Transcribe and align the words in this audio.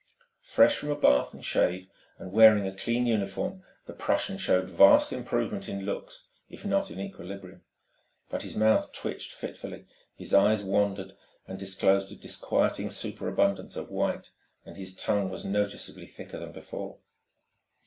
Fresh 0.41 0.77
from 0.77 0.89
a 0.89 0.95
bath 0.95 1.31
and 1.31 1.45
shave 1.45 1.87
and 2.17 2.31
wearing 2.31 2.65
a 2.65 2.75
clean 2.75 3.05
uniform, 3.05 3.61
the 3.85 3.93
Prussian 3.93 4.39
showed 4.39 4.67
vast 4.67 5.13
improvement 5.13 5.69
in 5.69 5.85
looks 5.85 6.29
if 6.49 6.65
not 6.65 6.89
in 6.89 6.99
equilibrium. 6.99 7.61
But 8.27 8.41
his 8.41 8.55
mouth 8.55 8.93
twitched 8.93 9.31
fitfully, 9.31 9.85
his 10.15 10.33
eyes 10.33 10.63
wandered 10.63 11.15
and 11.47 11.59
disclosed 11.59 12.11
a 12.11 12.15
disquieting 12.15 12.89
superabundance 12.89 13.75
of 13.75 13.91
white, 13.91 14.31
and 14.65 14.75
his 14.75 14.95
tongue 14.95 15.29
was 15.29 15.45
noticeably 15.45 16.07
thicker 16.07 16.39
than 16.39 16.51
before. 16.51 16.97